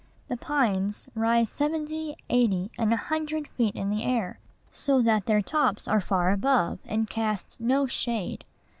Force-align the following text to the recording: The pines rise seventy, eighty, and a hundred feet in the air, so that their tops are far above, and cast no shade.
The 0.29 0.35
pines 0.37 1.07
rise 1.13 1.51
seventy, 1.51 2.15
eighty, 2.27 2.71
and 2.75 2.91
a 2.91 2.97
hundred 2.97 3.47
feet 3.49 3.75
in 3.75 3.91
the 3.91 4.03
air, 4.03 4.39
so 4.71 4.99
that 5.03 5.27
their 5.27 5.43
tops 5.43 5.87
are 5.87 6.01
far 6.01 6.31
above, 6.31 6.79
and 6.85 7.07
cast 7.07 7.59
no 7.61 7.85
shade. 7.85 8.43